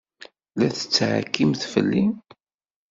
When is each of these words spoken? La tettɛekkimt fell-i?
La 0.59 0.67
tettɛekkimt 0.77 1.61
fell-i? 1.71 2.05